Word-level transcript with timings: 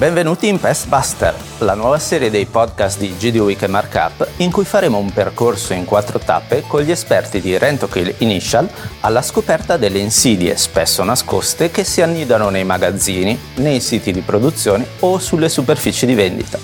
Benvenuti 0.00 0.48
in 0.48 0.58
Pest 0.58 0.88
Buster, 0.88 1.34
la 1.58 1.74
nuova 1.74 1.98
serie 1.98 2.30
dei 2.30 2.46
podcast 2.46 2.98
di 2.98 3.14
GD 3.18 3.36
Week 3.36 3.60
e 3.60 3.66
Markup 3.66 4.26
in 4.38 4.50
cui 4.50 4.64
faremo 4.64 4.96
un 4.96 5.12
percorso 5.12 5.74
in 5.74 5.84
quattro 5.84 6.18
tappe 6.18 6.64
con 6.66 6.80
gli 6.80 6.90
esperti 6.90 7.38
di 7.38 7.58
Rentokill 7.58 8.14
Initial 8.20 8.66
alla 9.00 9.20
scoperta 9.20 9.76
delle 9.76 9.98
insidie 9.98 10.56
spesso 10.56 11.04
nascoste 11.04 11.70
che 11.70 11.84
si 11.84 12.00
annidano 12.00 12.48
nei 12.48 12.64
magazzini, 12.64 13.38
nei 13.56 13.80
siti 13.80 14.10
di 14.10 14.22
produzione 14.22 14.86
o 15.00 15.18
sulle 15.18 15.50
superfici 15.50 16.06
di 16.06 16.14
vendita. 16.14 16.58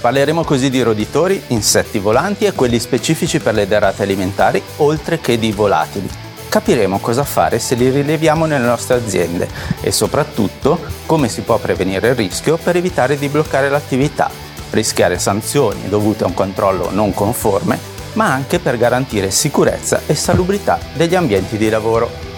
Parleremo 0.00 0.42
così 0.42 0.68
di 0.68 0.82
roditori, 0.82 1.40
insetti 1.46 2.00
volanti 2.00 2.44
e 2.44 2.54
quelli 2.54 2.80
specifici 2.80 3.38
per 3.38 3.54
le 3.54 3.68
derrate 3.68 4.02
alimentari, 4.02 4.60
oltre 4.78 5.20
che 5.20 5.38
di 5.38 5.52
volatili 5.52 6.29
capiremo 6.50 6.98
cosa 6.98 7.22
fare 7.22 7.60
se 7.60 7.76
li 7.76 7.88
rileviamo 7.90 8.44
nelle 8.44 8.66
nostre 8.66 8.96
aziende 8.96 9.48
e 9.80 9.92
soprattutto 9.92 10.80
come 11.06 11.28
si 11.28 11.42
può 11.42 11.58
prevenire 11.58 12.08
il 12.08 12.16
rischio 12.16 12.56
per 12.56 12.74
evitare 12.74 13.16
di 13.16 13.28
bloccare 13.28 13.68
l'attività, 13.68 14.28
rischiare 14.70 15.20
sanzioni 15.20 15.88
dovute 15.88 16.24
a 16.24 16.26
un 16.26 16.34
controllo 16.34 16.90
non 16.90 17.14
conforme, 17.14 17.78
ma 18.14 18.32
anche 18.32 18.58
per 18.58 18.76
garantire 18.76 19.30
sicurezza 19.30 20.02
e 20.06 20.16
salubrità 20.16 20.80
degli 20.94 21.14
ambienti 21.14 21.56
di 21.56 21.68
lavoro. 21.68 22.29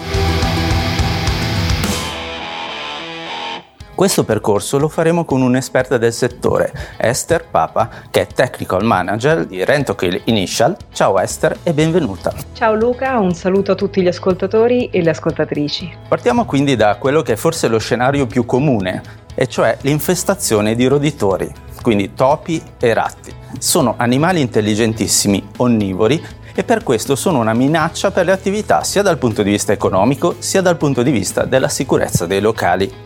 Questo 3.95 4.23
percorso 4.23 4.79
lo 4.79 4.87
faremo 4.87 5.23
con 5.23 5.43
un'esperta 5.43 5.99
del 5.99 6.11
settore, 6.11 6.73
Esther 6.97 7.45
Papa, 7.45 7.89
che 8.09 8.21
è 8.21 8.27
Technical 8.27 8.83
Manager 8.83 9.45
di 9.45 9.63
Rentokill 9.63 10.19
Initial. 10.25 10.75
Ciao 10.91 11.19
Esther 11.19 11.59
e 11.61 11.73
benvenuta. 11.73 12.33
Ciao 12.53 12.73
Luca, 12.73 13.19
un 13.19 13.35
saluto 13.35 13.73
a 13.73 13.75
tutti 13.75 14.01
gli 14.01 14.07
ascoltatori 14.07 14.89
e 14.89 15.03
le 15.03 15.11
ascoltatrici. 15.11 15.95
Partiamo 16.07 16.45
quindi 16.45 16.75
da 16.75 16.95
quello 16.95 17.21
che 17.21 17.33
è 17.33 17.35
forse 17.35 17.67
lo 17.67 17.77
scenario 17.77 18.25
più 18.25 18.47
comune, 18.47 19.01
e 19.35 19.45
cioè 19.45 19.77
l'infestazione 19.81 20.73
di 20.73 20.87
roditori, 20.87 21.53
quindi 21.83 22.15
topi 22.15 22.61
e 22.79 22.93
ratti. 22.95 23.31
Sono 23.59 23.93
animali 23.97 24.41
intelligentissimi, 24.41 25.49
onnivori 25.57 26.19
e 26.55 26.63
per 26.63 26.81
questo 26.81 27.15
sono 27.15 27.39
una 27.39 27.53
minaccia 27.53 28.09
per 28.09 28.25
le 28.25 28.31
attività 28.31 28.83
sia 28.83 29.03
dal 29.03 29.19
punto 29.19 29.43
di 29.43 29.51
vista 29.51 29.71
economico 29.71 30.35
sia 30.39 30.61
dal 30.61 30.77
punto 30.77 31.03
di 31.03 31.11
vista 31.11 31.45
della 31.45 31.69
sicurezza 31.69 32.25
dei 32.25 32.41
locali. 32.41 33.02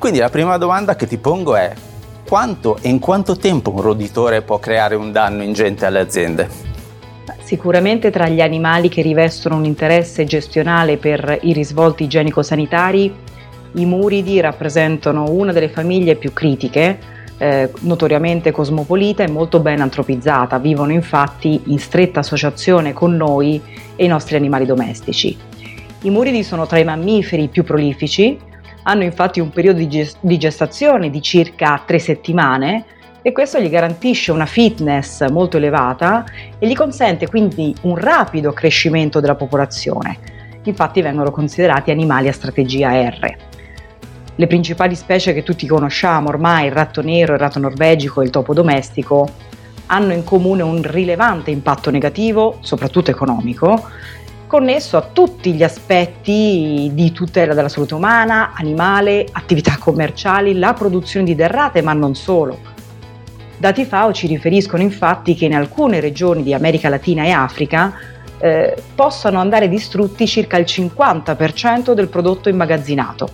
Quindi 0.00 0.18
la 0.18 0.30
prima 0.30 0.56
domanda 0.56 0.96
che 0.96 1.06
ti 1.06 1.18
pongo 1.18 1.56
è 1.56 1.74
quanto 2.26 2.78
e 2.80 2.88
in 2.88 2.98
quanto 2.98 3.36
tempo 3.36 3.70
un 3.70 3.82
roditore 3.82 4.40
può 4.40 4.58
creare 4.58 4.94
un 4.94 5.12
danno 5.12 5.42
ingente 5.42 5.84
alle 5.84 5.98
aziende? 5.98 6.48
Sicuramente 7.42 8.10
tra 8.10 8.26
gli 8.26 8.40
animali 8.40 8.88
che 8.88 9.02
rivestono 9.02 9.56
un 9.56 9.66
interesse 9.66 10.24
gestionale 10.24 10.96
per 10.96 11.40
i 11.42 11.52
risvolti 11.52 12.04
igienico-sanitari, 12.04 13.14
i 13.72 13.84
muridi 13.84 14.40
rappresentano 14.40 15.28
una 15.28 15.52
delle 15.52 15.68
famiglie 15.68 16.16
più 16.16 16.32
critiche, 16.32 16.98
eh, 17.36 17.70
notoriamente 17.80 18.52
cosmopolita 18.52 19.22
e 19.22 19.28
molto 19.28 19.60
ben 19.60 19.82
antropizzata, 19.82 20.58
vivono 20.58 20.92
infatti 20.92 21.60
in 21.66 21.78
stretta 21.78 22.20
associazione 22.20 22.94
con 22.94 23.14
noi 23.16 23.60
e 23.96 24.04
i 24.06 24.08
nostri 24.08 24.36
animali 24.36 24.64
domestici. 24.64 25.36
I 26.00 26.08
muridi 26.08 26.42
sono 26.42 26.66
tra 26.66 26.78
i 26.78 26.84
mammiferi 26.84 27.48
più 27.48 27.64
prolifici, 27.64 28.48
hanno 28.82 29.02
infatti 29.02 29.40
un 29.40 29.50
periodo 29.50 29.78
di 29.82 30.38
gestazione 30.38 31.10
di 31.10 31.20
circa 31.20 31.82
tre 31.84 31.98
settimane 31.98 32.84
e 33.22 33.32
questo 33.32 33.60
gli 33.60 33.68
garantisce 33.68 34.32
una 34.32 34.46
fitness 34.46 35.28
molto 35.28 35.58
elevata 35.58 36.24
e 36.58 36.66
gli 36.66 36.74
consente 36.74 37.28
quindi 37.28 37.74
un 37.82 37.96
rapido 37.96 38.52
crescimento 38.52 39.20
della 39.20 39.34
popolazione. 39.34 40.18
Infatti 40.64 41.02
vengono 41.02 41.30
considerati 41.30 41.90
animali 41.90 42.28
a 42.28 42.32
strategia 42.32 42.90
R. 43.08 43.36
Le 44.36 44.46
principali 44.46 44.94
specie 44.94 45.34
che 45.34 45.42
tutti 45.42 45.66
conosciamo 45.66 46.28
ormai, 46.28 46.66
il 46.66 46.72
ratto 46.72 47.02
nero, 47.02 47.34
il 47.34 47.38
ratto 47.38 47.58
norvegico 47.58 48.20
e 48.20 48.24
il 48.24 48.30
topo 48.30 48.54
domestico, 48.54 49.28
hanno 49.86 50.12
in 50.12 50.24
comune 50.24 50.62
un 50.62 50.82
rilevante 50.82 51.50
impatto 51.50 51.90
negativo, 51.90 52.58
soprattutto 52.60 53.10
economico, 53.10 53.88
connesso 54.50 54.96
a 54.96 55.08
tutti 55.12 55.52
gli 55.52 55.62
aspetti 55.62 56.90
di 56.92 57.12
tutela 57.12 57.54
della 57.54 57.68
salute 57.68 57.94
umana, 57.94 58.50
animale, 58.52 59.24
attività 59.30 59.78
commerciali, 59.78 60.58
la 60.58 60.72
produzione 60.72 61.24
di 61.24 61.36
derrate, 61.36 61.82
ma 61.82 61.92
non 61.92 62.16
solo. 62.16 62.58
Dati 63.56 63.84
FAO 63.84 64.12
ci 64.12 64.26
riferiscono 64.26 64.82
infatti 64.82 65.36
che 65.36 65.44
in 65.44 65.54
alcune 65.54 66.00
regioni 66.00 66.42
di 66.42 66.52
America 66.52 66.88
Latina 66.88 67.22
e 67.22 67.30
Africa 67.30 67.94
eh, 68.38 68.74
possano 68.92 69.38
andare 69.38 69.68
distrutti 69.68 70.26
circa 70.26 70.56
il 70.56 70.64
50% 70.66 71.92
del 71.92 72.08
prodotto 72.08 72.48
immagazzinato. 72.48 73.28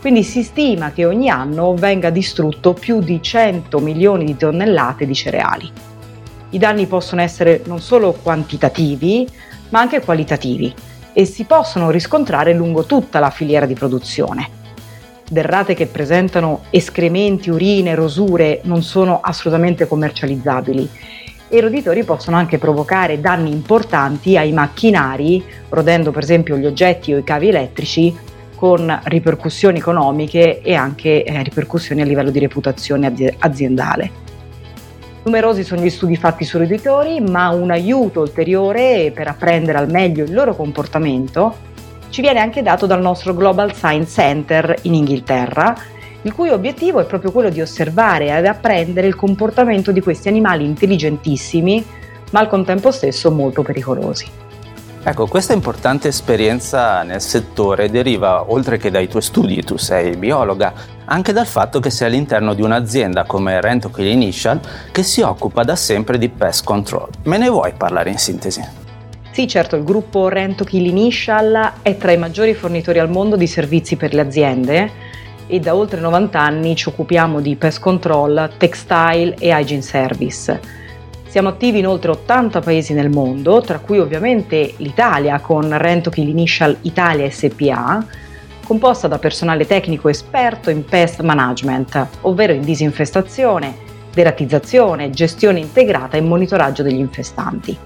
Quindi 0.00 0.24
si 0.24 0.42
stima 0.42 0.90
che 0.90 1.04
ogni 1.04 1.28
anno 1.28 1.74
venga 1.74 2.10
distrutto 2.10 2.72
più 2.72 2.98
di 2.98 3.22
100 3.22 3.78
milioni 3.78 4.24
di 4.24 4.36
tonnellate 4.36 5.06
di 5.06 5.14
cereali. 5.14 5.89
I 6.50 6.58
danni 6.58 6.86
possono 6.86 7.20
essere 7.20 7.62
non 7.66 7.80
solo 7.80 8.12
quantitativi, 8.12 9.28
ma 9.68 9.80
anche 9.80 10.00
qualitativi 10.00 10.74
e 11.12 11.24
si 11.24 11.44
possono 11.44 11.90
riscontrare 11.90 12.52
lungo 12.52 12.84
tutta 12.84 13.20
la 13.20 13.30
filiera 13.30 13.66
di 13.66 13.74
produzione. 13.74 14.58
Derrate 15.28 15.74
che 15.74 15.86
presentano 15.86 16.64
escrementi, 16.70 17.50
urine, 17.50 17.94
rosure 17.94 18.60
non 18.64 18.82
sono 18.82 19.20
assolutamente 19.22 19.86
commercializzabili 19.86 20.90
e 21.48 21.56
i 21.56 21.60
roditori 21.60 22.02
possono 22.02 22.36
anche 22.36 22.58
provocare 22.58 23.20
danni 23.20 23.52
importanti 23.52 24.36
ai 24.36 24.52
macchinari, 24.52 25.44
rodendo 25.68 26.10
per 26.10 26.24
esempio 26.24 26.56
gli 26.56 26.66
oggetti 26.66 27.12
o 27.12 27.18
i 27.18 27.24
cavi 27.24 27.48
elettrici, 27.48 28.16
con 28.56 29.00
ripercussioni 29.04 29.78
economiche 29.78 30.60
e 30.62 30.74
anche 30.74 31.22
eh, 31.22 31.42
ripercussioni 31.42 32.02
a 32.02 32.04
livello 32.04 32.30
di 32.30 32.40
reputazione 32.40 33.34
aziendale. 33.38 34.29
Numerosi 35.22 35.64
sono 35.64 35.82
gli 35.82 35.90
studi 35.90 36.16
fatti 36.16 36.44
sui 36.44 36.60
roditori, 36.60 37.20
ma 37.20 37.50
un 37.50 37.70
aiuto 37.70 38.20
ulteriore 38.20 39.12
per 39.14 39.28
apprendere 39.28 39.76
al 39.76 39.90
meglio 39.90 40.24
il 40.24 40.32
loro 40.32 40.54
comportamento 40.56 41.68
ci 42.08 42.22
viene 42.22 42.40
anche 42.40 42.62
dato 42.62 42.86
dal 42.86 43.00
nostro 43.00 43.34
Global 43.34 43.74
Science 43.74 44.20
Center 44.20 44.74
in 44.82 44.94
Inghilterra, 44.94 45.76
il 46.22 46.32
cui 46.32 46.48
obiettivo 46.48 47.00
è 47.00 47.04
proprio 47.04 47.32
quello 47.32 47.50
di 47.50 47.60
osservare 47.60 48.36
ed 48.36 48.46
apprendere 48.46 49.06
il 49.06 49.14
comportamento 49.14 49.92
di 49.92 50.00
questi 50.00 50.28
animali 50.28 50.64
intelligentissimi, 50.64 51.84
ma 52.32 52.40
al 52.40 52.48
contempo 52.48 52.90
stesso 52.90 53.30
molto 53.30 53.62
pericolosi. 53.62 54.26
Ecco, 55.02 55.26
questa 55.26 55.54
importante 55.54 56.08
esperienza 56.08 57.02
nel 57.04 57.22
settore 57.22 57.88
deriva, 57.88 58.52
oltre 58.52 58.76
che 58.76 58.90
dai 58.90 59.08
tuoi 59.08 59.22
studi, 59.22 59.64
tu 59.64 59.78
sei 59.78 60.14
biologa, 60.14 60.74
anche 61.06 61.32
dal 61.32 61.46
fatto 61.46 61.80
che 61.80 61.88
sei 61.88 62.08
all'interno 62.08 62.52
di 62.52 62.60
un'azienda 62.60 63.24
come 63.24 63.62
Rentokill 63.62 64.04
Initial 64.04 64.60
che 64.92 65.02
si 65.02 65.22
occupa 65.22 65.64
da 65.64 65.74
sempre 65.74 66.18
di 66.18 66.28
pest 66.28 66.64
control. 66.64 67.08
Me 67.22 67.38
ne 67.38 67.48
vuoi 67.48 67.72
parlare 67.74 68.10
in 68.10 68.18
sintesi? 68.18 68.62
Sì, 69.30 69.48
certo, 69.48 69.74
il 69.76 69.84
gruppo 69.84 70.28
Rentokill 70.28 70.84
Initial 70.84 71.72
è 71.80 71.96
tra 71.96 72.12
i 72.12 72.18
maggiori 72.18 72.52
fornitori 72.52 72.98
al 72.98 73.08
mondo 73.08 73.36
di 73.36 73.46
servizi 73.46 73.96
per 73.96 74.12
le 74.12 74.20
aziende 74.20 74.90
e 75.46 75.60
da 75.60 75.74
oltre 75.74 75.98
90 75.98 76.38
anni 76.38 76.76
ci 76.76 76.88
occupiamo 76.88 77.40
di 77.40 77.56
pest 77.56 77.80
control, 77.80 78.50
textile 78.58 79.34
e 79.38 79.48
hygiene 79.48 79.80
service 79.80 80.78
siamo 81.30 81.50
attivi 81.50 81.78
in 81.78 81.86
oltre 81.86 82.10
80 82.10 82.58
paesi 82.58 82.92
nel 82.92 83.08
mondo, 83.08 83.60
tra 83.60 83.78
cui 83.78 84.00
ovviamente 84.00 84.74
l'Italia 84.78 85.38
con 85.38 85.78
Rentokill 85.78 86.26
Initial 86.26 86.76
Italia 86.82 87.30
SPA, 87.30 88.04
composta 88.66 89.06
da 89.06 89.20
personale 89.20 89.64
tecnico 89.64 90.08
esperto 90.08 90.70
in 90.70 90.84
pest 90.84 91.20
management, 91.20 92.08
ovvero 92.22 92.52
in 92.52 92.62
disinfestazione, 92.62 93.76
deratizzazione, 94.12 95.10
gestione 95.10 95.60
integrata 95.60 96.16
e 96.16 96.20
monitoraggio 96.20 96.82
degli 96.82 96.98
infestanti. 96.98 97.78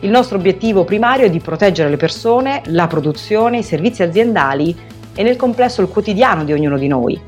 Il 0.00 0.10
nostro 0.10 0.36
obiettivo 0.36 0.82
primario 0.82 1.26
è 1.26 1.30
di 1.30 1.38
proteggere 1.38 1.88
le 1.88 1.96
persone, 1.96 2.62
la 2.64 2.88
produzione, 2.88 3.58
i 3.58 3.62
servizi 3.62 4.02
aziendali 4.02 4.76
e 5.14 5.22
nel 5.22 5.36
complesso 5.36 5.82
il 5.82 5.88
quotidiano 5.88 6.42
di 6.42 6.52
ognuno 6.52 6.76
di 6.76 6.88
noi. 6.88 7.20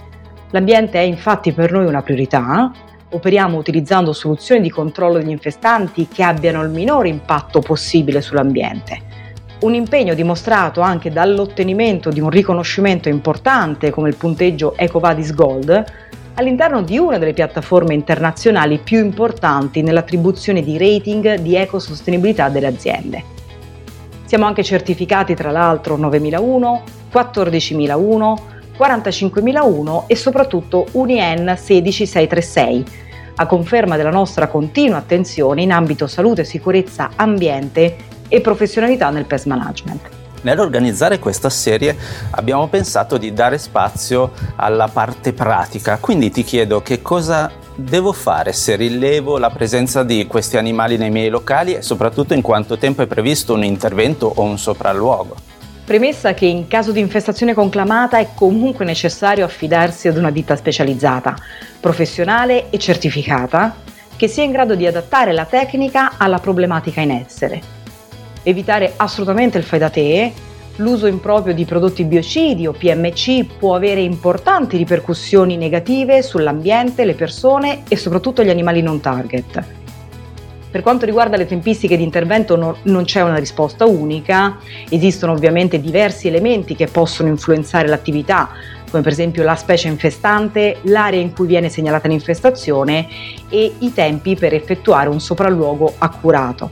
L'ambiente 0.50 0.98
è 0.98 1.02
infatti 1.02 1.52
per 1.52 1.70
noi 1.70 1.86
una 1.86 2.02
priorità 2.02 2.72
operiamo 3.14 3.56
utilizzando 3.56 4.12
soluzioni 4.12 4.60
di 4.60 4.70
controllo 4.70 5.18
degli 5.18 5.30
infestanti 5.30 6.08
che 6.08 6.22
abbiano 6.22 6.62
il 6.62 6.70
minore 6.70 7.08
impatto 7.08 7.60
possibile 7.60 8.20
sull'ambiente. 8.20 9.12
Un 9.60 9.74
impegno 9.74 10.14
dimostrato 10.14 10.80
anche 10.80 11.10
dall'ottenimento 11.10 12.10
di 12.10 12.20
un 12.20 12.28
riconoscimento 12.28 13.08
importante 13.08 13.90
come 13.90 14.08
il 14.08 14.16
punteggio 14.16 14.76
EcoVadis 14.76 15.32
Gold 15.32 15.84
all'interno 16.34 16.82
di 16.82 16.98
una 16.98 17.16
delle 17.16 17.32
piattaforme 17.32 17.94
internazionali 17.94 18.78
più 18.78 18.98
importanti 18.98 19.80
nell'attribuzione 19.82 20.62
di 20.62 20.76
rating 20.76 21.36
di 21.36 21.54
ecosostenibilità 21.54 22.48
delle 22.48 22.66
aziende. 22.66 23.22
Siamo 24.24 24.44
anche 24.44 24.64
certificati 24.64 25.34
tra 25.36 25.52
l'altro 25.52 25.96
9001, 25.96 26.82
14001, 27.10 28.38
45001 28.76 30.04
e 30.06 30.16
soprattutto 30.16 30.86
UNIEN 30.92 31.56
16636, 31.56 32.84
a 33.36 33.46
conferma 33.46 33.96
della 33.96 34.10
nostra 34.10 34.46
continua 34.46 34.98
attenzione 34.98 35.62
in 35.62 35.72
ambito 35.72 36.06
salute, 36.06 36.44
sicurezza, 36.44 37.10
ambiente 37.16 37.96
e 38.28 38.40
professionalità 38.40 39.10
nel 39.10 39.24
pest 39.24 39.46
management. 39.46 40.08
Nell'organizzare 40.42 41.18
questa 41.18 41.48
serie 41.48 41.96
abbiamo 42.32 42.68
pensato 42.68 43.16
di 43.16 43.32
dare 43.32 43.56
spazio 43.56 44.32
alla 44.56 44.88
parte 44.88 45.32
pratica, 45.32 45.96
quindi 45.98 46.30
ti 46.30 46.44
chiedo 46.44 46.82
che 46.82 47.00
cosa 47.00 47.50
devo 47.74 48.12
fare 48.12 48.52
se 48.52 48.76
rilevo 48.76 49.38
la 49.38 49.50
presenza 49.50 50.04
di 50.04 50.26
questi 50.26 50.56
animali 50.56 50.96
nei 50.96 51.10
miei 51.10 51.30
locali 51.30 51.74
e 51.74 51.82
soprattutto 51.82 52.34
in 52.34 52.42
quanto 52.42 52.76
tempo 52.76 53.02
è 53.02 53.06
previsto 53.06 53.54
un 53.54 53.64
intervento 53.64 54.30
o 54.32 54.42
un 54.42 54.58
sopralluogo. 54.58 55.53
Premessa 55.84 56.34
che 56.34 56.46
in 56.46 56.66
caso 56.66 56.92
di 56.92 57.00
infestazione 57.00 57.54
conclamata 57.54 58.18
è 58.18 58.28
comunque 58.34 58.84
necessario 58.84 59.44
affidarsi 59.44 60.08
ad 60.08 60.16
una 60.16 60.30
ditta 60.30 60.56
specializzata, 60.56 61.36
professionale 61.78 62.70
e 62.70 62.78
certificata, 62.78 63.76
che 64.16 64.28
sia 64.28 64.44
in 64.44 64.52
grado 64.52 64.74
di 64.74 64.86
adattare 64.86 65.32
la 65.32 65.44
tecnica 65.44 66.14
alla 66.16 66.38
problematica 66.38 67.00
in 67.00 67.10
essere 67.10 67.82
evitare 68.44 68.92
assolutamente 68.96 69.58
il 69.58 69.64
fai 69.64 69.78
da 69.78 69.90
te, 69.90 70.32
l'uso 70.76 71.06
improprio 71.06 71.54
di 71.54 71.64
prodotti 71.64 72.04
biocidi 72.04 72.66
o 72.66 72.72
PMC 72.72 73.56
può 73.58 73.74
avere 73.74 74.00
importanti 74.00 74.76
ripercussioni 74.76 75.56
negative 75.56 76.22
sull'ambiente, 76.22 77.04
le 77.04 77.14
persone 77.14 77.82
e 77.88 77.96
soprattutto 77.96 78.42
gli 78.42 78.50
animali 78.50 78.82
non 78.82 79.00
target. 79.00 79.83
Per 80.74 80.82
quanto 80.82 81.06
riguarda 81.06 81.36
le 81.36 81.46
tempistiche 81.46 81.96
di 81.96 82.02
intervento 82.02 82.56
no, 82.56 82.78
non 82.82 83.04
c'è 83.04 83.20
una 83.20 83.36
risposta 83.36 83.84
unica, 83.86 84.58
esistono 84.88 85.30
ovviamente 85.30 85.80
diversi 85.80 86.26
elementi 86.26 86.74
che 86.74 86.88
possono 86.88 87.28
influenzare 87.28 87.86
l'attività, 87.86 88.50
come 88.90 89.00
per 89.00 89.12
esempio 89.12 89.44
la 89.44 89.54
specie 89.54 89.86
infestante, 89.86 90.78
l'area 90.82 91.20
in 91.20 91.32
cui 91.32 91.46
viene 91.46 91.68
segnalata 91.68 92.08
l'infestazione 92.08 93.06
e 93.48 93.72
i 93.78 93.92
tempi 93.92 94.34
per 94.34 94.52
effettuare 94.52 95.08
un 95.08 95.20
sopralluogo 95.20 95.94
accurato. 95.98 96.68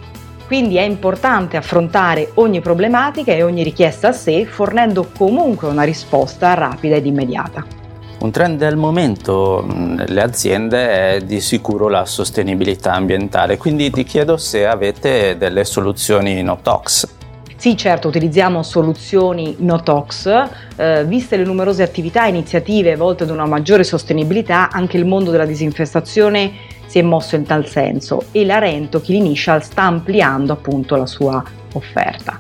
Quindi 0.48 0.78
è 0.78 0.82
importante 0.82 1.56
affrontare 1.56 2.32
ogni 2.34 2.60
problematica 2.60 3.32
e 3.32 3.44
ogni 3.44 3.62
richiesta 3.62 4.08
a 4.08 4.12
sé 4.12 4.46
fornendo 4.46 5.10
comunque 5.16 5.68
una 5.68 5.84
risposta 5.84 6.54
rapida 6.54 6.96
ed 6.96 7.06
immediata. 7.06 7.81
Un 8.22 8.30
trend 8.30 8.56
del 8.56 8.76
momento 8.76 9.66
nelle 9.66 10.22
aziende 10.22 11.16
è 11.16 11.20
di 11.22 11.40
sicuro 11.40 11.88
la 11.88 12.04
sostenibilità 12.04 12.92
ambientale, 12.92 13.56
quindi 13.56 13.90
ti 13.90 14.04
chiedo 14.04 14.36
se 14.36 14.64
avete 14.64 15.36
delle 15.36 15.64
soluzioni 15.64 16.40
no 16.40 16.60
tox. 16.62 17.08
Sì, 17.56 17.76
certo, 17.76 18.06
utilizziamo 18.06 18.62
soluzioni 18.62 19.56
no 19.58 19.82
tox, 19.82 20.48
eh, 20.76 21.04
viste 21.04 21.36
le 21.36 21.42
numerose 21.42 21.82
attività 21.82 22.26
e 22.26 22.28
iniziative 22.28 22.94
volte 22.94 23.24
ad 23.24 23.30
una 23.30 23.46
maggiore 23.46 23.82
sostenibilità, 23.82 24.70
anche 24.70 24.96
il 24.96 25.04
mondo 25.04 25.32
della 25.32 25.44
disinfestazione 25.44 26.52
si 26.86 27.00
è 27.00 27.02
mosso 27.02 27.34
in 27.34 27.44
tal 27.44 27.66
senso 27.66 28.26
e 28.30 28.44
la 28.44 28.58
Rento 28.58 29.00
Kill 29.00 29.16
Initial 29.16 29.64
sta 29.64 29.82
ampliando 29.82 30.52
appunto 30.52 30.94
la 30.94 31.06
sua 31.06 31.42
offerta. 31.72 32.36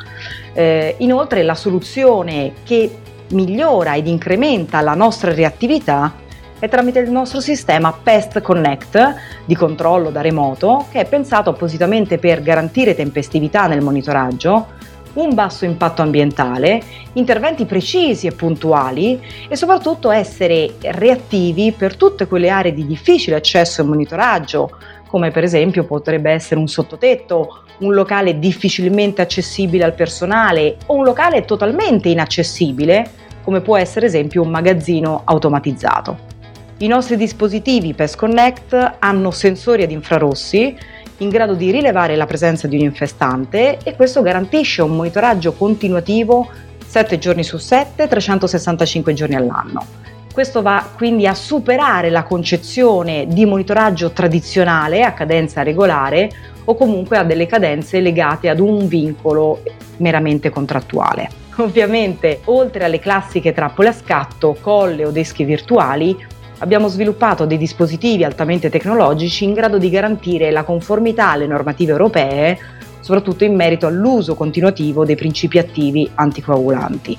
Eh, 0.52 0.94
inoltre 0.98 1.42
la 1.42 1.56
soluzione 1.56 2.52
che 2.62 2.98
migliora 3.32 3.94
ed 3.94 4.06
incrementa 4.06 4.80
la 4.80 4.94
nostra 4.94 5.32
reattività 5.34 6.20
è 6.58 6.68
tramite 6.68 7.00
il 7.00 7.10
nostro 7.10 7.40
sistema 7.40 7.92
Pest 7.92 8.40
Connect 8.40 9.14
di 9.44 9.56
controllo 9.56 10.10
da 10.10 10.20
remoto 10.20 10.86
che 10.92 11.00
è 11.00 11.08
pensato 11.08 11.50
appositamente 11.50 12.18
per 12.18 12.40
garantire 12.40 12.94
tempestività 12.94 13.66
nel 13.66 13.80
monitoraggio, 13.80 14.68
un 15.14 15.34
basso 15.34 15.64
impatto 15.64 16.02
ambientale, 16.02 16.80
interventi 17.14 17.64
precisi 17.64 18.28
e 18.28 18.32
puntuali 18.32 19.20
e 19.48 19.56
soprattutto 19.56 20.12
essere 20.12 20.74
reattivi 20.80 21.72
per 21.72 21.96
tutte 21.96 22.28
quelle 22.28 22.48
aree 22.48 22.72
di 22.72 22.86
difficile 22.86 23.34
accesso 23.34 23.80
e 23.80 23.84
monitoraggio, 23.84 24.70
come 25.08 25.32
per 25.32 25.42
esempio 25.42 25.84
potrebbe 25.84 26.30
essere 26.30 26.60
un 26.60 26.68
sottotetto, 26.68 27.64
un 27.78 27.92
locale 27.92 28.38
difficilmente 28.38 29.20
accessibile 29.20 29.84
al 29.84 29.94
personale 29.94 30.76
o 30.86 30.94
un 30.94 31.04
locale 31.04 31.44
totalmente 31.44 32.08
inaccessibile, 32.08 33.10
come 33.42 33.60
può 33.60 33.76
essere 33.76 34.06
esempio 34.06 34.42
un 34.42 34.50
magazzino 34.50 35.22
automatizzato. 35.24 36.30
I 36.78 36.86
nostri 36.86 37.16
dispositivi 37.16 37.94
PES 37.94 38.16
Connect 38.16 38.94
hanno 38.98 39.30
sensori 39.30 39.82
ad 39.82 39.90
infrarossi 39.90 40.76
in 41.18 41.28
grado 41.28 41.54
di 41.54 41.70
rilevare 41.70 42.16
la 42.16 42.26
presenza 42.26 42.66
di 42.66 42.76
un 42.76 42.82
infestante 42.82 43.78
e 43.82 43.94
questo 43.94 44.22
garantisce 44.22 44.82
un 44.82 44.96
monitoraggio 44.96 45.52
continuativo 45.52 46.48
7 46.84 47.18
giorni 47.18 47.44
su 47.44 47.58
7, 47.58 48.08
365 48.08 49.12
giorni 49.14 49.34
all'anno. 49.36 49.84
Questo 50.32 50.62
va 50.62 50.88
quindi 50.96 51.26
a 51.26 51.34
superare 51.34 52.10
la 52.10 52.22
concezione 52.22 53.26
di 53.28 53.44
monitoraggio 53.44 54.10
tradizionale 54.10 55.02
a 55.02 55.12
cadenza 55.12 55.62
regolare 55.62 56.30
o 56.64 56.74
comunque 56.74 57.18
a 57.18 57.24
delle 57.24 57.46
cadenze 57.46 58.00
legate 58.00 58.48
ad 58.48 58.58
un 58.58 58.88
vincolo 58.88 59.62
meramente 59.98 60.50
contrattuale. 60.50 61.41
Ovviamente, 61.56 62.40
oltre 62.44 62.84
alle 62.84 62.98
classiche 62.98 63.52
trappole 63.52 63.88
a 63.88 63.92
scatto, 63.92 64.56
colle 64.60 65.04
o 65.04 65.10
deschi 65.10 65.44
virtuali, 65.44 66.16
abbiamo 66.58 66.88
sviluppato 66.88 67.44
dei 67.44 67.58
dispositivi 67.58 68.24
altamente 68.24 68.70
tecnologici 68.70 69.44
in 69.44 69.52
grado 69.52 69.78
di 69.78 69.90
garantire 69.90 70.50
la 70.50 70.62
conformità 70.62 71.30
alle 71.30 71.46
normative 71.46 71.92
europee, 71.92 72.58
soprattutto 73.00 73.44
in 73.44 73.54
merito 73.54 73.86
all'uso 73.86 74.34
continuativo 74.34 75.04
dei 75.04 75.16
principi 75.16 75.58
attivi 75.58 76.08
anticoagulanti. 76.14 77.18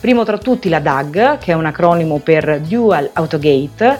Primo 0.00 0.24
tra 0.24 0.38
tutti 0.38 0.68
la 0.68 0.80
DAG, 0.80 1.38
che 1.38 1.52
è 1.52 1.54
un 1.54 1.66
acronimo 1.66 2.18
per 2.18 2.60
Dual 2.60 3.10
Autogate, 3.12 3.98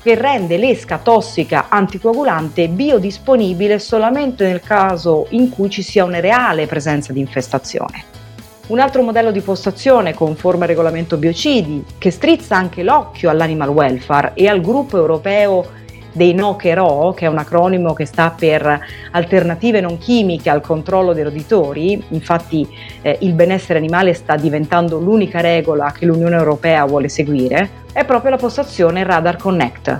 che 0.00 0.14
rende 0.14 0.56
l'esca 0.56 0.98
tossica 0.98 1.66
anticoagulante 1.68 2.68
biodisponibile 2.68 3.78
solamente 3.78 4.46
nel 4.46 4.60
caso 4.60 5.26
in 5.30 5.50
cui 5.50 5.68
ci 5.68 5.82
sia 5.82 6.04
una 6.04 6.20
reale 6.20 6.66
presenza 6.66 7.12
di 7.12 7.20
infestazione. 7.20 8.19
Un 8.70 8.78
altro 8.78 9.02
modello 9.02 9.32
di 9.32 9.40
postazione 9.40 10.14
conforme 10.14 10.62
al 10.62 10.68
regolamento 10.68 11.16
biocidi, 11.16 11.84
che 11.98 12.12
strizza 12.12 12.54
anche 12.54 12.84
l'occhio 12.84 13.28
all'animal 13.28 13.68
welfare 13.68 14.30
e 14.34 14.46
al 14.46 14.60
gruppo 14.60 14.96
europeo 14.96 15.66
dei 16.12 16.34
NOCHERO, 16.34 17.12
che 17.16 17.24
è 17.24 17.28
un 17.28 17.38
acronimo 17.38 17.94
che 17.94 18.04
sta 18.04 18.30
per 18.30 18.80
alternative 19.10 19.80
non 19.80 19.98
chimiche 19.98 20.50
al 20.50 20.60
controllo 20.60 21.12
dei 21.12 21.24
roditori, 21.24 22.00
infatti 22.10 22.64
eh, 23.02 23.18
il 23.22 23.32
benessere 23.32 23.80
animale 23.80 24.14
sta 24.14 24.36
diventando 24.36 25.00
l'unica 25.00 25.40
regola 25.40 25.90
che 25.90 26.06
l'Unione 26.06 26.36
Europea 26.36 26.84
vuole 26.84 27.08
seguire, 27.08 27.70
è 27.92 28.04
proprio 28.04 28.30
la 28.30 28.36
postazione 28.36 29.02
Radar 29.02 29.36
Connect, 29.36 29.98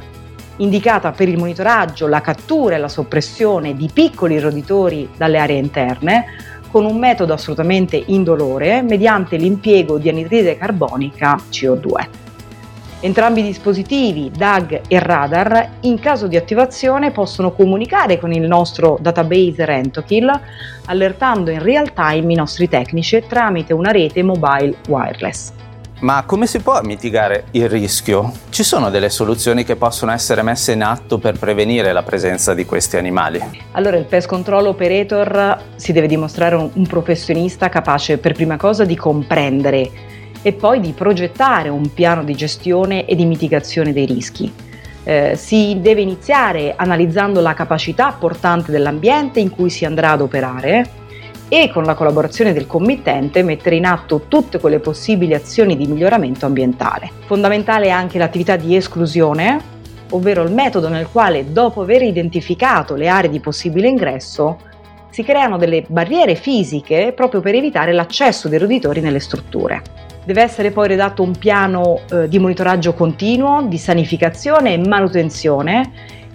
indicata 0.58 1.10
per 1.10 1.28
il 1.28 1.38
monitoraggio, 1.38 2.06
la 2.06 2.20
cattura 2.20 2.76
e 2.76 2.78
la 2.78 2.88
soppressione 2.88 3.74
di 3.74 3.90
piccoli 3.92 4.38
roditori 4.38 5.08
dalle 5.16 5.38
aree 5.38 5.58
interne, 5.58 6.24
con 6.70 6.84
un 6.84 6.98
metodo 6.98 7.32
assolutamente 7.32 8.02
indolore 8.06 8.82
mediante 8.82 9.36
l'impiego 9.36 9.98
di 9.98 10.08
anidride 10.08 10.56
carbonica 10.56 11.36
CO2. 11.50 12.08
Entrambi 13.02 13.40
i 13.40 13.44
dispositivi, 13.44 14.30
DAG 14.30 14.82
e 14.86 14.98
radar, 14.98 15.70
in 15.80 15.98
caso 15.98 16.26
di 16.26 16.36
attivazione 16.36 17.12
possono 17.12 17.52
comunicare 17.52 18.18
con 18.18 18.30
il 18.30 18.46
nostro 18.46 18.98
database 19.00 19.64
Rentokill, 19.64 20.30
allertando 20.84 21.50
in 21.50 21.62
real 21.62 21.94
time 21.94 22.30
i 22.30 22.36
nostri 22.36 22.68
tecnici 22.68 23.24
tramite 23.26 23.72
una 23.72 23.90
rete 23.90 24.22
mobile 24.22 24.76
wireless. 24.86 25.52
Ma 26.00 26.22
come 26.24 26.46
si 26.46 26.60
può 26.60 26.80
mitigare 26.82 27.44
il 27.50 27.68
rischio? 27.68 28.32
Ci 28.48 28.62
sono 28.62 28.88
delle 28.88 29.10
soluzioni 29.10 29.64
che 29.64 29.76
possono 29.76 30.12
essere 30.12 30.40
messe 30.40 30.72
in 30.72 30.82
atto 30.82 31.18
per 31.18 31.38
prevenire 31.38 31.92
la 31.92 32.02
presenza 32.02 32.54
di 32.54 32.64
questi 32.64 32.96
animali? 32.96 33.38
Allora, 33.72 33.98
il 33.98 34.06
Pest 34.06 34.26
Control 34.26 34.68
Operator 34.68 35.62
si 35.76 35.92
deve 35.92 36.06
dimostrare 36.06 36.54
un, 36.54 36.86
professionista 36.86 37.68
capace 37.68 38.16
per 38.16 38.32
prima 38.32 38.56
cosa 38.56 38.86
di 38.86 38.96
comprendere 38.96 39.90
e 40.40 40.54
poi 40.54 40.80
di 40.80 40.92
progettare 40.92 41.68
un 41.68 41.92
piano 41.92 42.24
di 42.24 42.34
gestione 42.34 43.04
e 43.04 43.14
di 43.14 43.26
mitigazione 43.26 43.92
dei 43.92 44.06
rischi. 44.06 44.50
Eh, 45.04 45.36
si 45.36 45.80
deve 45.82 46.00
iniziare 46.00 46.72
analizzando 46.76 47.42
la 47.42 47.52
capacità 47.52 48.16
portante 48.18 48.72
dell'ambiente 48.72 49.38
in 49.38 49.50
cui 49.50 49.68
si 49.68 49.84
andrà 49.84 50.12
ad 50.12 50.22
operare 50.22 50.99
e 51.52 51.68
con 51.68 51.82
la 51.82 51.94
collaborazione 51.94 52.52
del 52.52 52.68
committente 52.68 53.42
mettere 53.42 53.74
in 53.74 53.84
atto 53.84 54.26
tutte 54.28 54.60
quelle 54.60 54.78
possibili 54.78 55.34
azioni 55.34 55.76
di 55.76 55.88
miglioramento 55.88 56.46
ambientale. 56.46 57.10
Fondamentale 57.26 57.86
è 57.86 57.90
anche 57.90 58.18
l'attività 58.18 58.54
di 58.54 58.76
esclusione, 58.76 59.60
ovvero 60.10 60.44
il 60.44 60.52
metodo 60.52 60.88
nel 60.88 61.08
quale 61.10 61.52
dopo 61.52 61.82
aver 61.82 62.02
identificato 62.02 62.94
le 62.94 63.08
aree 63.08 63.30
di 63.30 63.40
possibile 63.40 63.88
ingresso 63.88 64.58
si 65.10 65.24
creano 65.24 65.58
delle 65.58 65.84
barriere 65.88 66.36
fisiche 66.36 67.12
proprio 67.16 67.40
per 67.40 67.56
evitare 67.56 67.92
l'accesso 67.92 68.48
dei 68.48 68.60
roditori 68.60 69.00
nelle 69.00 69.18
strutture. 69.18 69.82
Deve 70.24 70.42
essere 70.42 70.70
poi 70.70 70.86
redatto 70.86 71.24
un 71.24 71.32
piano 71.36 72.02
eh, 72.12 72.28
di 72.28 72.38
monitoraggio 72.38 72.94
continuo, 72.94 73.62
di 73.62 73.78
sanificazione 73.78 74.74
e 74.74 74.78
manutenzione 74.78 75.90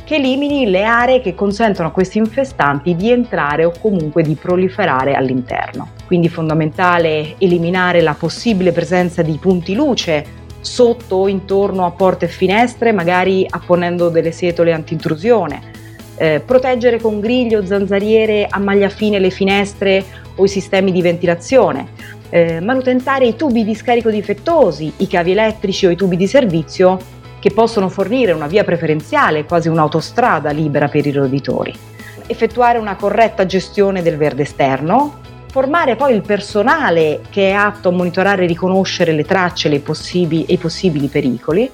che 0.06 0.16
elimini 0.16 0.70
le 0.70 0.84
aree 0.84 1.20
che 1.20 1.34
consentono 1.34 1.90
a 1.90 1.92
questi 1.92 2.20
infestanti 2.20 2.96
di 2.96 3.12
entrare 3.12 3.66
o 3.66 3.74
comunque 3.82 4.22
di 4.22 4.36
proliferare 4.36 5.14
all'interno. 5.14 5.90
Quindi 6.06 6.28
è 6.28 6.30
fondamentale 6.30 7.36
eliminare 7.40 8.02
la 8.02 8.14
possibile 8.14 8.72
presenza 8.72 9.24
di 9.24 9.38
punti 9.42 9.74
luce 9.74 10.44
sotto 10.62 11.16
o 11.16 11.28
intorno 11.28 11.86
a 11.86 11.92
porte 11.92 12.26
e 12.26 12.30
finestre, 12.30 12.92
magari 12.92 13.46
apponendo 13.50 14.10
delle 14.10 14.32
setole 14.32 14.74
anti-intrusione. 14.74 15.74
Eh, 16.18 16.42
proteggere 16.46 17.00
con 17.02 17.20
griglie 17.20 17.58
o 17.58 17.66
zanzariere 17.66 18.48
a 18.50 18.60
maglia 18.60 18.90
fine 18.90 19.20
le 19.20 19.32
finestre 19.32 20.06
o 20.36 20.46
i 20.46 20.48
sistemi 20.48 20.92
di 20.92 21.02
ventilazione, 21.02 21.88
eh, 22.30 22.60
manutentare 22.62 23.26
i 23.26 23.36
tubi 23.36 23.64
di 23.64 23.74
scarico 23.74 24.10
difettosi, 24.10 24.94
i 24.98 25.08
cavi 25.08 25.32
elettrici 25.32 25.88
o 25.88 25.90
i 25.90 25.96
tubi 25.96 26.16
di 26.16 26.28
servizio 26.28 27.00
che 27.46 27.54
possono 27.54 27.90
fornire 27.90 28.32
una 28.32 28.48
via 28.48 28.64
preferenziale, 28.64 29.46
quasi 29.46 29.68
un'autostrada 29.68 30.50
libera 30.50 30.88
per 30.88 31.06
i 31.06 31.12
roditori, 31.12 31.72
effettuare 32.25 32.80
una 32.80 32.96
corretta 32.96 33.46
gestione 33.46 34.02
del 34.02 34.18
verde 34.18 34.42
esterno, 34.42 35.20
formare 35.52 35.96
poi 35.96 36.16
il 36.16 36.24
personale 36.24 37.22
che 37.30 37.50
è 37.50 37.52
atto 37.52 37.90
a 37.90 37.92
monitorare 37.92 38.46
e 38.46 38.48
riconoscere 38.48 39.12
le 39.12 39.25
tracce 39.25 39.70
e, 39.70 39.80
possibili, 39.80 40.46
e 40.46 40.54
i 40.54 40.58
possibili 40.58 41.06
pericoli, 41.06 41.70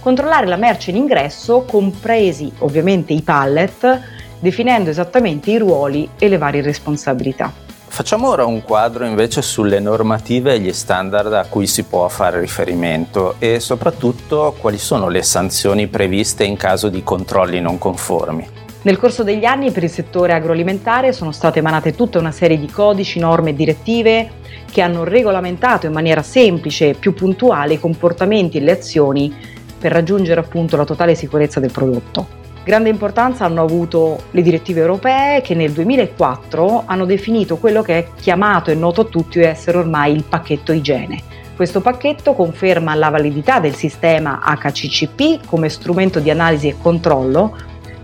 controllare 0.00 0.46
la 0.46 0.56
merce 0.56 0.90
in 0.90 0.96
ingresso, 0.96 1.62
compresi 1.62 2.52
ovviamente 2.58 3.12
i 3.12 3.22
pallet, 3.22 4.00
definendo 4.40 4.90
esattamente 4.90 5.52
i 5.52 5.58
ruoli 5.58 6.08
e 6.18 6.26
le 6.26 6.38
varie 6.38 6.60
responsabilità. 6.60 7.63
Facciamo 7.94 8.28
ora 8.28 8.44
un 8.44 8.64
quadro 8.64 9.06
invece 9.06 9.40
sulle 9.40 9.78
normative 9.78 10.54
e 10.54 10.58
gli 10.58 10.72
standard 10.72 11.32
a 11.32 11.46
cui 11.48 11.68
si 11.68 11.84
può 11.84 12.08
fare 12.08 12.40
riferimento 12.40 13.36
e 13.38 13.60
soprattutto 13.60 14.56
quali 14.58 14.78
sono 14.78 15.08
le 15.08 15.22
sanzioni 15.22 15.86
previste 15.86 16.42
in 16.42 16.56
caso 16.56 16.88
di 16.88 17.04
controlli 17.04 17.60
non 17.60 17.78
conformi. 17.78 18.48
Nel 18.82 18.98
corso 18.98 19.22
degli 19.22 19.44
anni 19.44 19.70
per 19.70 19.84
il 19.84 19.90
settore 19.90 20.32
agroalimentare 20.32 21.12
sono 21.12 21.30
state 21.30 21.60
emanate 21.60 21.94
tutta 21.94 22.18
una 22.18 22.32
serie 22.32 22.58
di 22.58 22.68
codici, 22.68 23.20
norme 23.20 23.50
e 23.50 23.54
direttive 23.54 24.30
che 24.72 24.80
hanno 24.80 25.04
regolamentato 25.04 25.86
in 25.86 25.92
maniera 25.92 26.22
semplice 26.22 26.88
e 26.88 26.94
più 26.94 27.14
puntuale 27.14 27.74
i 27.74 27.80
comportamenti 27.80 28.56
e 28.56 28.60
le 28.62 28.72
azioni 28.72 29.32
per 29.78 29.92
raggiungere 29.92 30.40
appunto 30.40 30.76
la 30.76 30.84
totale 30.84 31.14
sicurezza 31.14 31.60
del 31.60 31.70
prodotto. 31.70 32.42
Grande 32.64 32.88
importanza 32.88 33.44
hanno 33.44 33.60
avuto 33.60 34.22
le 34.30 34.40
direttive 34.40 34.80
europee 34.80 35.42
che 35.42 35.54
nel 35.54 35.72
2004 35.72 36.84
hanno 36.86 37.04
definito 37.04 37.58
quello 37.58 37.82
che 37.82 37.98
è 37.98 38.06
chiamato 38.18 38.70
e 38.70 38.74
noto 38.74 39.02
a 39.02 39.04
tutti 39.04 39.38
essere 39.40 39.76
ormai 39.76 40.14
il 40.14 40.24
pacchetto 40.24 40.72
igiene. 40.72 41.20
Questo 41.54 41.82
pacchetto 41.82 42.32
conferma 42.32 42.94
la 42.94 43.10
validità 43.10 43.60
del 43.60 43.74
sistema 43.74 44.40
HCCP 44.42 45.44
come 45.44 45.68
strumento 45.68 46.20
di 46.20 46.30
analisi 46.30 46.68
e 46.68 46.76
controllo 46.80 47.54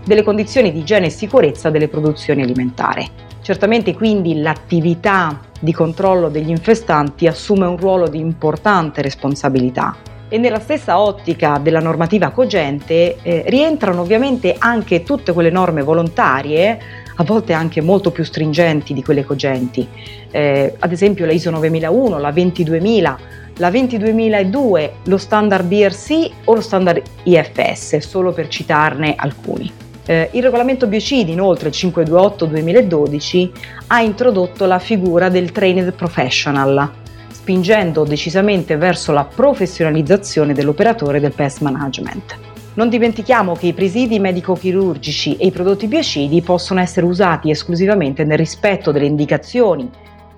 delle 0.05 0.21
condizioni 0.21 0.71
di 0.71 0.81
igiene 0.81 1.07
e 1.07 1.09
sicurezza 1.09 1.71
delle 1.71 1.87
produzioni 1.87 2.43
alimentari. 2.43 3.09
Certamente 3.41 3.95
quindi 3.95 4.41
l'attività 4.41 5.39
di 5.59 5.73
controllo 5.73 6.29
degli 6.29 6.51
infestanti 6.51 7.25
assume 7.25 7.65
un 7.65 7.77
ruolo 7.77 8.07
di 8.07 8.19
importante 8.19 9.01
responsabilità 9.01 9.97
e 10.33 10.37
nella 10.37 10.61
stessa 10.61 10.97
ottica 10.97 11.59
della 11.61 11.81
normativa 11.81 12.29
cogente 12.29 13.17
eh, 13.21 13.43
rientrano 13.47 13.99
ovviamente 13.99 14.55
anche 14.57 15.03
tutte 15.03 15.33
quelle 15.33 15.49
norme 15.49 15.81
volontarie, 15.81 16.79
a 17.15 17.23
volte 17.25 17.51
anche 17.51 17.81
molto 17.81 18.11
più 18.11 18.23
stringenti 18.23 18.93
di 18.93 19.03
quelle 19.03 19.25
cogenti, 19.25 19.85
eh, 20.31 20.73
ad 20.79 20.91
esempio 20.93 21.25
la 21.25 21.33
ISO 21.33 21.49
9001, 21.49 22.17
la 22.17 22.31
22000, 22.31 23.19
la 23.57 23.69
22002, 23.69 24.93
lo 25.03 25.17
standard 25.17 25.65
BRC 25.65 26.29
o 26.45 26.53
lo 26.53 26.61
standard 26.61 27.01
IFS, 27.23 27.97
solo 27.97 28.31
per 28.31 28.47
citarne 28.47 29.15
alcuni. 29.17 29.69
Eh, 30.05 30.29
il 30.31 30.43
regolamento 30.43 30.87
biocidi, 30.87 31.33
inoltre 31.33 31.67
il 31.67 31.75
528-2012, 31.77 33.49
ha 33.87 34.01
introdotto 34.01 34.65
la 34.65 34.79
figura 34.79 35.27
del 35.27 35.51
trained 35.51 35.91
professional, 35.91 37.00
spingendo 37.41 38.03
decisamente 38.03 38.77
verso 38.77 39.11
la 39.11 39.25
professionalizzazione 39.25 40.53
dell'operatore 40.53 41.19
del 41.19 41.33
pest 41.33 41.61
management. 41.61 42.37
Non 42.75 42.87
dimentichiamo 42.87 43.55
che 43.55 43.65
i 43.65 43.73
presidi 43.73 44.19
medico-chirurgici 44.19 45.37
e 45.37 45.47
i 45.47 45.51
prodotti 45.51 45.87
biocidi 45.87 46.43
possono 46.43 46.81
essere 46.81 47.07
usati 47.07 47.49
esclusivamente 47.49 48.23
nel 48.23 48.37
rispetto 48.37 48.91
delle 48.91 49.07
indicazioni 49.07 49.89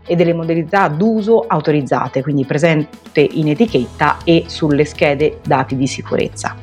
e 0.05 0.15
delle 0.15 0.33
modalità 0.33 0.87
d'uso 0.87 1.43
autorizzate, 1.45 2.23
quindi 2.23 2.45
presente 2.45 3.19
in 3.19 3.49
etichetta 3.49 4.19
e 4.23 4.45
sulle 4.47 4.85
schede 4.85 5.39
dati 5.45 5.75
di 5.75 5.87
sicurezza. 5.87 6.55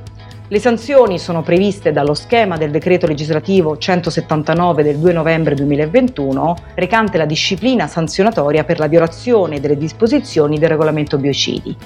Le 0.52 0.58
sanzioni 0.58 1.20
sono 1.20 1.42
previste 1.42 1.92
dallo 1.92 2.12
schema 2.12 2.56
del 2.56 2.72
decreto 2.72 3.06
legislativo 3.06 3.78
179 3.78 4.82
del 4.82 4.98
2 4.98 5.12
novembre 5.12 5.54
2021, 5.54 6.56
recante 6.74 7.18
la 7.18 7.24
disciplina 7.24 7.86
sanzionatoria 7.86 8.64
per 8.64 8.80
la 8.80 8.88
violazione 8.88 9.60
delle 9.60 9.76
disposizioni 9.76 10.58
del 10.58 10.70
regolamento 10.70 11.18
biocidi 11.18 11.76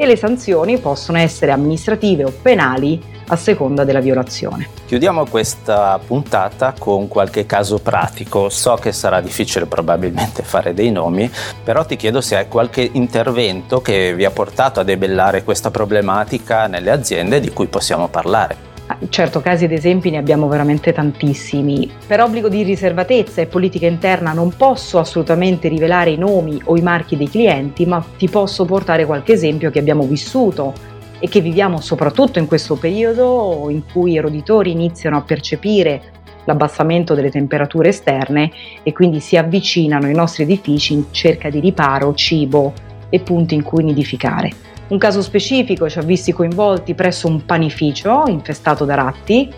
e 0.00 0.06
le 0.06 0.16
sanzioni 0.16 0.78
possono 0.78 1.18
essere 1.18 1.52
amministrative 1.52 2.24
o 2.24 2.32
penali 2.40 2.98
a 3.26 3.36
seconda 3.36 3.84
della 3.84 4.00
violazione. 4.00 4.66
Chiudiamo 4.86 5.26
questa 5.26 6.00
puntata 6.04 6.72
con 6.76 7.06
qualche 7.06 7.44
caso 7.44 7.80
pratico. 7.80 8.48
So 8.48 8.76
che 8.76 8.92
sarà 8.92 9.20
difficile 9.20 9.66
probabilmente 9.66 10.42
fare 10.42 10.72
dei 10.72 10.90
nomi, 10.90 11.30
però 11.62 11.84
ti 11.84 11.96
chiedo 11.96 12.22
se 12.22 12.34
hai 12.34 12.48
qualche 12.48 12.88
intervento 12.90 13.82
che 13.82 14.14
vi 14.14 14.24
ha 14.24 14.30
portato 14.30 14.80
a 14.80 14.84
debellare 14.84 15.44
questa 15.44 15.70
problematica 15.70 16.66
nelle 16.66 16.90
aziende 16.90 17.38
di 17.38 17.50
cui 17.50 17.66
possiamo 17.66 18.08
parlare. 18.08 18.69
Certo, 19.08 19.40
casi 19.40 19.64
ed 19.64 19.72
esempi 19.72 20.10
ne 20.10 20.18
abbiamo 20.18 20.46
veramente 20.46 20.92
tantissimi. 20.92 21.90
Per 22.06 22.20
obbligo 22.20 22.50
di 22.50 22.62
riservatezza 22.62 23.40
e 23.40 23.46
politica 23.46 23.86
interna 23.86 24.32
non 24.32 24.54
posso 24.54 24.98
assolutamente 24.98 25.68
rivelare 25.68 26.10
i 26.10 26.18
nomi 26.18 26.60
o 26.64 26.76
i 26.76 26.82
marchi 26.82 27.16
dei 27.16 27.28
clienti, 27.28 27.86
ma 27.86 28.04
ti 28.18 28.28
posso 28.28 28.66
portare 28.66 29.06
qualche 29.06 29.32
esempio 29.32 29.70
che 29.70 29.78
abbiamo 29.78 30.04
vissuto 30.04 30.74
e 31.18 31.28
che 31.28 31.40
viviamo 31.40 31.80
soprattutto 31.80 32.38
in 32.38 32.46
questo 32.46 32.76
periodo 32.76 33.66
in 33.70 33.82
cui 33.90 34.12
i 34.12 34.20
roditori 34.20 34.70
iniziano 34.70 35.16
a 35.16 35.22
percepire 35.22 36.02
l'abbassamento 36.44 37.14
delle 37.14 37.30
temperature 37.30 37.88
esterne 37.88 38.50
e 38.82 38.92
quindi 38.92 39.20
si 39.20 39.36
avvicinano 39.36 40.06
ai 40.06 40.14
nostri 40.14 40.42
edifici 40.42 40.92
in 40.92 41.04
cerca 41.10 41.48
di 41.48 41.60
riparo, 41.60 42.14
cibo 42.14 42.72
e 43.08 43.18
punti 43.20 43.54
in 43.54 43.62
cui 43.62 43.82
nidificare. 43.82 44.69
Un 44.90 44.98
caso 44.98 45.22
specifico 45.22 45.88
ci 45.88 46.00
ha 46.00 46.02
visti 46.02 46.32
coinvolti 46.32 46.94
presso 46.94 47.28
un 47.28 47.44
panificio 47.44 48.24
infestato 48.26 48.84
da 48.84 48.96
ratti. 48.96 49.48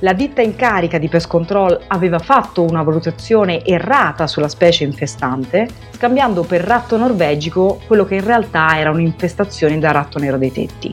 La 0.00 0.12
ditta 0.12 0.42
in 0.42 0.56
carica 0.56 0.98
di 0.98 1.08
pest 1.08 1.28
control 1.28 1.78
aveva 1.86 2.18
fatto 2.18 2.64
una 2.64 2.82
valutazione 2.82 3.64
errata 3.64 4.26
sulla 4.26 4.48
specie 4.48 4.82
infestante, 4.82 5.68
scambiando 5.92 6.42
per 6.42 6.62
ratto 6.62 6.96
norvegico 6.96 7.80
quello 7.86 8.04
che 8.04 8.16
in 8.16 8.24
realtà 8.24 8.76
era 8.76 8.90
un'infestazione 8.90 9.78
da 9.78 9.92
ratto 9.92 10.18
nero 10.18 10.36
dei 10.36 10.50
tetti. 10.50 10.92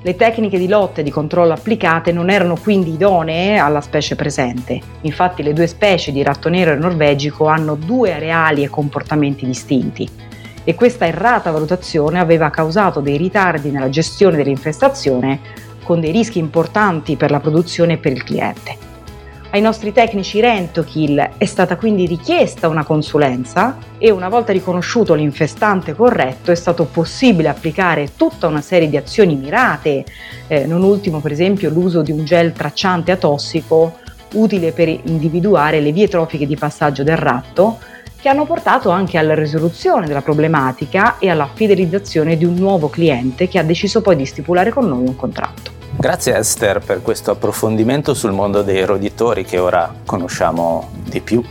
Le 0.00 0.16
tecniche 0.16 0.58
di 0.58 0.66
lotta 0.66 1.02
e 1.02 1.04
di 1.04 1.10
controllo 1.10 1.52
applicate 1.52 2.12
non 2.12 2.30
erano 2.30 2.56
quindi 2.56 2.94
idonee 2.94 3.58
alla 3.58 3.82
specie 3.82 4.16
presente. 4.16 4.80
Infatti 5.02 5.42
le 5.42 5.52
due 5.52 5.66
specie 5.66 6.10
di 6.10 6.22
ratto 6.22 6.48
nero 6.48 6.72
e 6.72 6.76
norvegico 6.76 7.48
hanno 7.48 7.74
due 7.74 8.14
areali 8.14 8.62
e 8.62 8.70
comportamenti 8.70 9.44
distinti 9.44 10.28
e 10.64 10.74
questa 10.74 11.06
errata 11.06 11.50
valutazione 11.50 12.18
aveva 12.18 12.50
causato 12.50 13.00
dei 13.00 13.16
ritardi 13.16 13.70
nella 13.70 13.88
gestione 13.88 14.36
dell'infestazione 14.36 15.40
con 15.82 16.00
dei 16.00 16.12
rischi 16.12 16.38
importanti 16.38 17.16
per 17.16 17.30
la 17.30 17.40
produzione 17.40 17.94
e 17.94 17.98
per 17.98 18.12
il 18.12 18.22
cliente. 18.22 18.88
Ai 19.52 19.60
nostri 19.60 19.92
tecnici 19.92 20.38
Rentokill 20.38 21.30
è 21.36 21.44
stata 21.44 21.76
quindi 21.76 22.06
richiesta 22.06 22.68
una 22.68 22.84
consulenza 22.84 23.78
e 23.98 24.12
una 24.12 24.28
volta 24.28 24.52
riconosciuto 24.52 25.14
l'infestante 25.14 25.92
corretto 25.96 26.52
è 26.52 26.54
stato 26.54 26.84
possibile 26.84 27.48
applicare 27.48 28.10
tutta 28.16 28.46
una 28.46 28.60
serie 28.60 28.88
di 28.88 28.96
azioni 28.96 29.34
mirate, 29.34 30.04
eh, 30.46 30.66
non 30.66 30.84
ultimo 30.84 31.18
per 31.18 31.32
esempio 31.32 31.68
l'uso 31.68 32.02
di 32.02 32.12
un 32.12 32.24
gel 32.24 32.52
tracciante 32.52 33.10
atossico 33.10 33.98
utile 34.34 34.70
per 34.70 34.88
individuare 34.88 35.80
le 35.80 35.90
vie 35.90 36.06
trofiche 36.06 36.46
di 36.46 36.54
passaggio 36.54 37.02
del 37.02 37.16
ratto, 37.16 37.80
che 38.20 38.28
hanno 38.28 38.44
portato 38.44 38.90
anche 38.90 39.18
alla 39.18 39.34
risoluzione 39.34 40.06
della 40.06 40.22
problematica 40.22 41.18
e 41.18 41.30
alla 41.30 41.48
fidelizzazione 41.52 42.36
di 42.36 42.44
un 42.44 42.54
nuovo 42.54 42.88
cliente 42.88 43.48
che 43.48 43.58
ha 43.58 43.62
deciso 43.62 44.02
poi 44.02 44.16
di 44.16 44.26
stipulare 44.26 44.70
con 44.70 44.86
noi 44.86 45.06
un 45.06 45.16
contratto. 45.16 45.70
Grazie 45.96 46.36
Esther 46.36 46.80
per 46.80 47.02
questo 47.02 47.30
approfondimento 47.30 48.14
sul 48.14 48.32
mondo 48.32 48.62
dei 48.62 48.84
roditori 48.84 49.44
che 49.44 49.58
ora 49.58 49.92
conosciamo 50.04 50.88
di 51.04 51.20
più, 51.20 51.42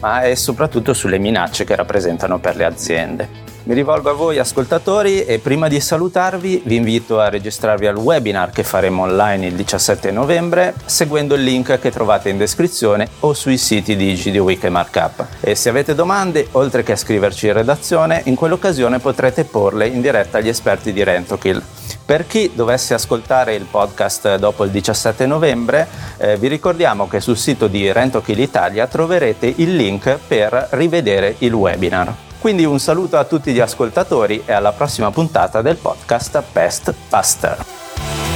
ma 0.00 0.22
e 0.22 0.36
soprattutto 0.36 0.92
sulle 0.92 1.18
minacce 1.18 1.64
che 1.64 1.74
rappresentano 1.74 2.38
per 2.38 2.56
le 2.56 2.64
aziende. 2.64 3.28
Mi 3.62 3.74
rivolgo 3.74 4.08
a 4.08 4.14
voi 4.14 4.38
ascoltatori 4.38 5.26
e 5.26 5.38
prima 5.38 5.68
di 5.68 5.80
salutarvi 5.80 6.62
vi 6.64 6.76
invito 6.76 7.20
a 7.20 7.28
registrarvi 7.28 7.86
al 7.86 7.96
webinar 7.96 8.50
che 8.50 8.64
faremo 8.64 9.02
online 9.02 9.48
il 9.48 9.54
17 9.54 10.10
novembre 10.10 10.72
seguendo 10.86 11.34
il 11.34 11.42
link 11.42 11.78
che 11.78 11.90
trovate 11.90 12.30
in 12.30 12.38
descrizione 12.38 13.06
o 13.20 13.34
sui 13.34 13.58
siti 13.58 13.96
di 13.96 14.14
GD 14.14 14.36
Week 14.38 14.64
e 14.64 14.70
Markup. 14.70 15.26
E 15.40 15.54
se 15.54 15.68
avete 15.68 15.94
domande, 15.94 16.48
oltre 16.52 16.82
che 16.82 16.92
a 16.92 16.96
scriverci 16.96 17.48
in 17.48 17.52
redazione, 17.52 18.22
in 18.24 18.34
quell'occasione 18.34 18.98
potrete 18.98 19.44
porle 19.44 19.88
in 19.88 20.00
diretta 20.00 20.38
agli 20.38 20.48
esperti 20.48 20.94
di 20.94 21.04
Rentokill. 21.04 21.62
Per 22.06 22.26
chi 22.26 22.52
dovesse 22.54 22.94
ascoltare 22.94 23.54
il 23.54 23.66
podcast 23.70 24.36
dopo 24.36 24.64
il 24.64 24.70
17 24.70 25.26
novembre, 25.26 25.86
eh, 26.16 26.38
vi 26.38 26.48
ricordiamo 26.48 27.06
che 27.06 27.20
sul 27.20 27.36
sito 27.36 27.66
di 27.66 27.92
Rentokill 27.92 28.38
Italia 28.38 28.86
troverete 28.86 29.52
il 29.56 29.76
link 29.76 30.18
per 30.26 30.68
rivedere 30.70 31.36
il 31.38 31.52
webinar. 31.52 32.28
Quindi 32.40 32.64
un 32.64 32.80
saluto 32.80 33.18
a 33.18 33.24
tutti 33.24 33.52
gli 33.52 33.60
ascoltatori 33.60 34.42
e 34.46 34.52
alla 34.52 34.72
prossima 34.72 35.10
puntata 35.10 35.60
del 35.60 35.76
podcast 35.76 36.42
Pest 36.50 36.94
Faster. 37.08 38.29